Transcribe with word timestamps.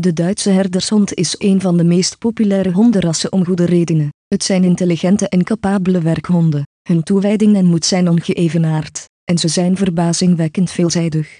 De 0.00 0.12
Duitse 0.12 0.50
herdershond 0.50 1.14
is 1.14 1.34
een 1.38 1.60
van 1.60 1.76
de 1.76 1.84
meest 1.84 2.18
populaire 2.18 2.72
hondenrassen 2.72 3.32
om 3.32 3.44
goede 3.44 3.64
redenen. 3.64 4.08
Het 4.28 4.44
zijn 4.44 4.64
intelligente 4.64 5.28
en 5.28 5.44
capabele 5.44 6.00
werkhonden. 6.00 6.62
Hun 6.88 7.02
toewijding 7.02 7.56
en 7.56 7.64
moed 7.64 7.84
zijn 7.84 8.08
ongeëvenaard. 8.08 9.04
En 9.24 9.38
ze 9.38 9.48
zijn 9.48 9.76
verbazingwekkend 9.76 10.70
veelzijdig. 10.70 11.38